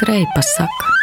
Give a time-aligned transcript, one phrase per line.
[0.00, 0.94] skreipa saka.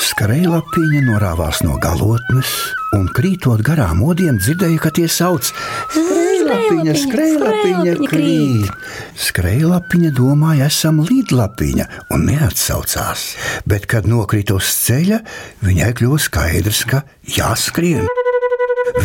[0.00, 2.48] Skrejlapiņa norāvās no galotnes
[2.96, 5.50] un krītot garām odiem dzirdēja, ka tie sauc
[5.92, 8.88] Skrejlapiņa, skrejlapiņa, krīt.
[9.26, 13.26] Skrejlapiņa domāja, esam līdlapiņa un neatsaucās,
[13.68, 15.20] bet, kad nokrita uz ceļa,
[15.68, 17.04] viņai kļuva skaidrs, ka
[17.36, 18.08] jāskrien.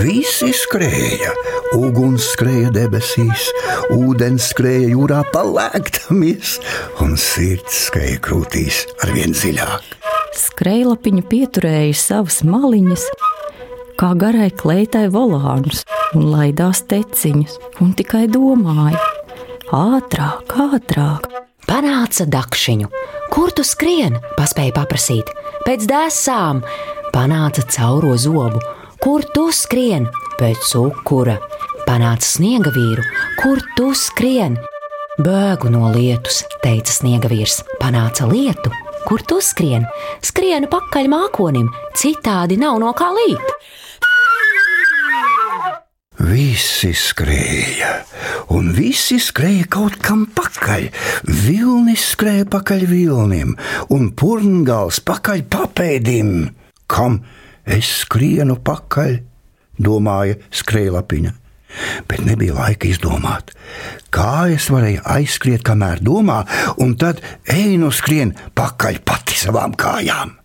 [0.06, 1.32] Visi skrēja,
[1.74, 3.48] uguns skrēja debesīs,
[3.96, 6.60] ūdens skrēja jūrā palēktamies,
[7.02, 9.96] un sirds skrēja krūtīs arvien dziļāk.
[10.38, 13.08] Skrejlapiņa pieturēja savas maliņas,
[13.98, 15.82] kā garai kleitai volānus,
[16.14, 19.02] un laidās teciņas, un tikai domāja:
[19.74, 21.32] ātrāk, ātrāk!
[21.66, 22.94] Panāca dakšiņu.
[23.34, 24.20] Kur tu skrien?
[24.38, 25.34] paspēja paprasīt.
[25.66, 26.62] Pēc dēsām
[27.10, 28.62] panāca cauro zobu.
[29.06, 30.08] Kur tu skrien?
[30.40, 31.36] Pēc cukura.
[31.86, 33.04] Panāca sniega vīru.
[33.38, 34.56] Kur tu skrien?
[35.22, 37.60] Bēgu no lietus, teica sniega vīrs.
[37.78, 38.72] Panāca lietu.
[39.06, 39.86] Kur tu skrien?
[40.26, 43.54] Skrienu pakaļ mākonim, citādi nav no kā līt.
[46.26, 47.94] Visi skrēja,
[48.58, 50.90] un visi skrēja kaut kam pakaļ.
[51.46, 53.54] Vilnis skrēja pakaļ vilnim,
[53.94, 56.38] un purngals pakaļ papēdim.
[56.90, 57.22] Kam
[57.66, 59.18] es skrienu pakaļ?
[59.82, 61.34] domāja skrējlapiņa.
[62.08, 63.52] Bet nebija laika izdomāt,
[64.14, 66.46] kā es varēju aizskriet, kamēr domā,
[66.80, 67.20] un tad
[67.52, 70.38] eju no skrien pakaļ pati savām kājām.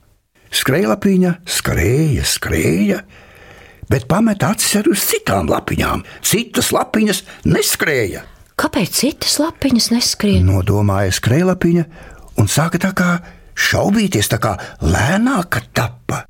[0.51, 2.99] Skrējlapiņa skrēja, skrēja,
[3.93, 6.03] bet pameta acis arī uz citām lapiņām.
[6.27, 8.27] Citas lapiņas neskrēja.
[8.59, 10.51] Kāpēc citas lapiņas neskrien?
[10.51, 11.87] Nodomāja skrējlapiņa
[12.43, 13.13] un sāka tā kā
[13.55, 16.25] šaubīties, tā kā lēnāka tapa.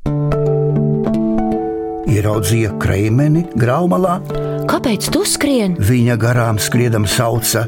[2.21, 4.19] Ieraudzīja kreimeni graumalā,
[4.69, 5.73] Kāpēc tu skrien?
[5.81, 7.63] viņa garām skriedam sauca,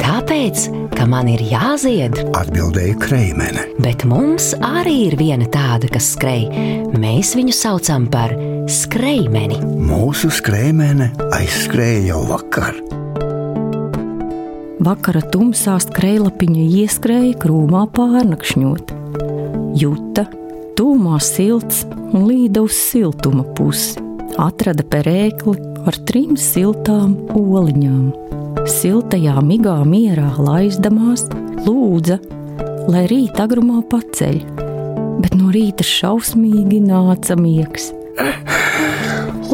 [0.00, 2.12] Tāpēc, ka man ir jāzied.
[2.36, 3.64] atbildēja kreimene.
[3.80, 6.44] Bet mums arī ir viena tāda, kas skrej.
[7.00, 8.36] Mēs viņu saucam par
[8.68, 9.62] skrejmeni.
[9.64, 12.76] Mūsu skrējmene aizskrēja jau vakar.
[14.84, 18.92] Vakara tumsā skrejlapiņa ieskrēja krūmā pārnakšņot.
[19.80, 20.26] Juta,
[20.78, 24.00] tūmā silts un līda uz siltuma pusi.
[24.40, 25.54] Atrada perēkli
[25.86, 28.12] ar trim siltām oliņām.
[28.70, 31.26] Siltajā migā mierā laizdamās,
[31.66, 32.18] lūdza,
[32.90, 34.40] lai rīta agrumā paceļ,
[35.20, 37.92] bet no rīta šausmīgi nāca miegs.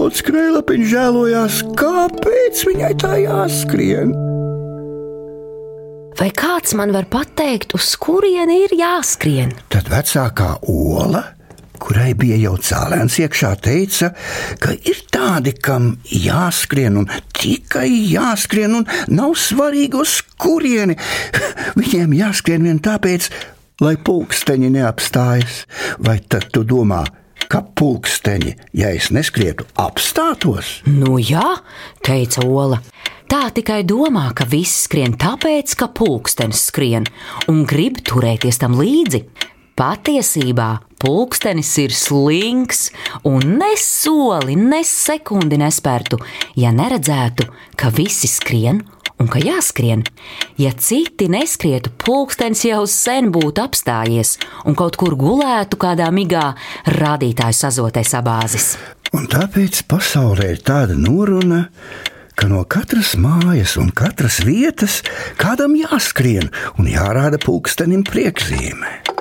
[0.00, 4.14] Un skrējlapiņš žēlojās, kāpēc viņai tā jāskrien.
[6.20, 9.54] Vai kāds man var pateikt, uz kurieni ir jāskrien?
[9.80, 11.22] Tad vecākā ola,
[11.80, 14.10] kurai bija jau cēlēns iekšā, teica,
[14.60, 20.98] ka ir tādi, kam jāskrien un tikai jāskrien, un nav svarīgi uz kurieni.
[21.80, 23.30] Viņiem jāskrien vien tāpēc,
[23.80, 25.62] lai pulksteņi neapstājas.
[26.04, 27.00] Vai tad tu domā,
[27.48, 30.82] ka pulksteņi, ja es neskrietu, apstātos?
[30.92, 31.54] Nu jā,
[32.04, 32.82] teica Ola.
[33.32, 37.08] Tā tikai domā, ka viss skrien tāpēc, ka pulkstenis skrien
[37.48, 39.24] un grib turēties tam līdzi.
[39.80, 42.90] Patiesībā pulkstenis ir slings
[43.24, 46.18] un ne soli, ne sekundi nespērtu,
[46.60, 47.46] ja neredzētu,
[47.80, 48.82] ka visi skrien
[49.16, 50.02] un ka jāskrien.
[50.60, 54.34] Ja citi neskrietu, pulkstenis jau sen būtu apstājies
[54.68, 56.50] un kaut kur gulētu kādā migā
[57.00, 58.74] rādītāju sazotē sabāzis.
[59.16, 61.70] Un tāpēc pasaulē ir tāda noruna,
[62.36, 65.00] ka no katras mājas un katras vietas
[65.40, 69.19] kādam jāskrien un jārāda pulkstenim priekšzīme.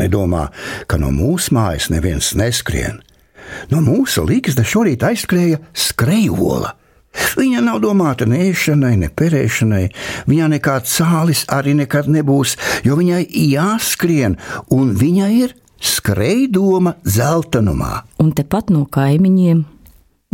[0.00, 0.48] Nedomā,
[0.86, 3.02] ka no mūsu mājas neviens neskrien.
[3.72, 6.74] No mūsu līgsta šorīt aizskrēja skrejola.
[7.38, 9.86] Viņa nav domāta ne ēšanai, ne perēšanai.
[10.28, 14.36] Viņai nekāds cālis arī nekad nebūs, jo viņai jāskrien,
[14.74, 18.04] un viņa ir skrejdoma zeltainumā.
[18.22, 19.64] Un tepat no kaimiņiem,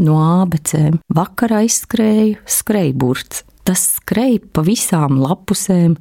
[0.04, 3.44] no ābecēm, vakarā izskrēja skrejburts.
[3.64, 5.96] Tas skrēja pa visām lapusēm,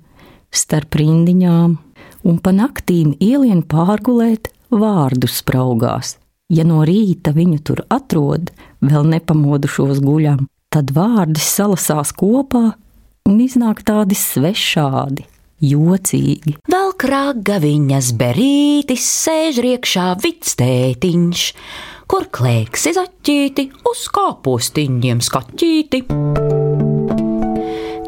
[0.53, 1.77] starp rindiņām,
[2.23, 6.17] un pa naktīm ielien pārgulēt vārdu spraugās.
[6.53, 8.51] Ja no rīta viņu tur atrod,
[8.83, 12.73] vēl nepamodušos guļam, tad vārdi salasās kopā
[13.29, 15.25] un iznāk tādi svešādi,
[15.63, 16.57] jocīgi.
[16.69, 21.45] Vēl kraga viņas berītis sēž riekšā vidstētiņš,
[22.11, 26.05] kur klēksi zaķīti uz kāpostiņiem skaķīti.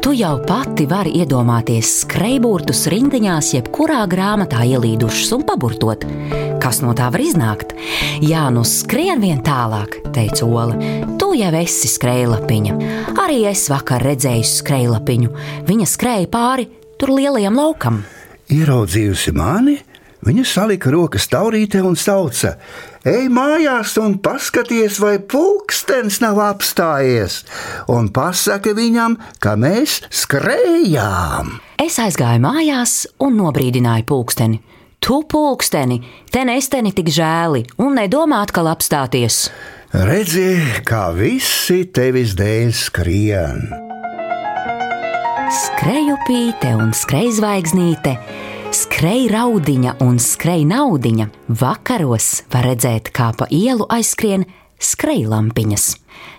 [0.06, 6.04] Tu jau pati vari iedomāties skrejburtus rindiņās, jebkurā grāmatā ielīdušus un paburtot.
[6.62, 7.72] Kas no tā var iznākt?
[8.22, 10.78] Jā, nu skrien vien tālāk, teica Ola.
[11.18, 12.76] Tu jau esi skrejlapiņa.
[13.24, 15.34] Arī es vakar redzēju skrejlapiņu.
[15.66, 16.68] Viņa skrēja pāri
[17.02, 17.98] tur lielajam laukam.
[18.46, 19.80] Ieraudzījusi mani,
[20.26, 22.56] Viņa salika rokas taurītē un sauca:
[23.06, 27.44] Ej mājās un paskaties, vai pulkstenis nav apstājies,
[27.86, 31.52] un pasaki viņam, ka mēs skrējām.
[31.78, 34.58] Es aizgāju mājās un nobrīdināju pulksteni.
[34.98, 36.00] Tu, pulksteni,
[36.34, 39.44] te nesteni tik žēli un nedomā atkal apstāties.
[39.94, 43.62] Redzi, kā visi tevis dēļ skrien.
[45.54, 48.16] Skreju pīte un skrejzvaigznīte
[48.76, 54.44] Skrej raudiņa un skrej naudiņa vakaros var redzēt, kā pa ielu aizskrien
[54.82, 55.86] skrejlampiņas.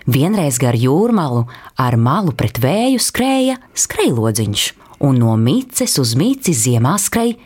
[0.06, 1.48] Vienreiz gar jūrmālu
[1.82, 4.68] ar malu pret vēju skrēja skrejlodziņš,
[5.02, 7.40] un no mīces uz mīci ziemā skrēja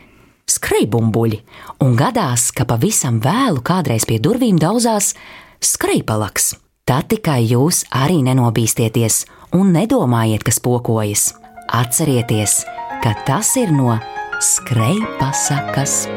[0.52, 1.40] skrejbumbuļi,
[1.88, 5.14] un gadās, ka pavisam vēlu kādreiz pie durvīm daudzās
[5.64, 6.58] skrejpalaks.
[6.84, 9.24] Tad tikai jūs arī nenobīsties
[9.56, 11.30] un nedomājiet, kas pokojas.
[11.72, 12.66] Atcerieties,
[13.00, 13.96] ka tas ir no
[14.42, 16.10] skrejpasakas.